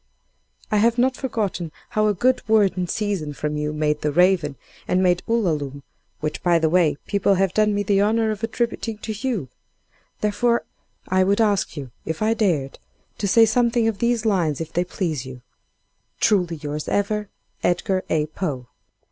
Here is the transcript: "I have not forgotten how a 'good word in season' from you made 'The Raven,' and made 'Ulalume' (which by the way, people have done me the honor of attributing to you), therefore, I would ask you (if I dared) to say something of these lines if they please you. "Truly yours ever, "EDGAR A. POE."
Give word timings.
"I 0.71 0.77
have 0.77 0.97
not 0.97 1.15
forgotten 1.15 1.71
how 1.89 2.07
a 2.07 2.15
'good 2.15 2.41
word 2.49 2.75
in 2.75 2.87
season' 2.87 3.33
from 3.33 3.55
you 3.55 3.71
made 3.71 4.01
'The 4.01 4.11
Raven,' 4.11 4.55
and 4.87 5.03
made 5.03 5.21
'Ulalume' 5.29 5.83
(which 6.21 6.41
by 6.41 6.57
the 6.57 6.71
way, 6.71 6.97
people 7.05 7.35
have 7.35 7.53
done 7.53 7.75
me 7.75 7.83
the 7.83 8.01
honor 8.01 8.31
of 8.31 8.43
attributing 8.43 8.97
to 8.97 9.13
you), 9.13 9.47
therefore, 10.21 10.63
I 11.07 11.23
would 11.23 11.39
ask 11.39 11.77
you 11.77 11.91
(if 12.03 12.23
I 12.23 12.33
dared) 12.33 12.79
to 13.19 13.27
say 13.27 13.45
something 13.45 13.87
of 13.87 13.99
these 13.99 14.25
lines 14.25 14.59
if 14.59 14.73
they 14.73 14.83
please 14.85 15.23
you. 15.27 15.43
"Truly 16.19 16.55
yours 16.55 16.87
ever, 16.87 17.29
"EDGAR 17.61 18.03
A. 18.09 18.25
POE." 18.25 18.65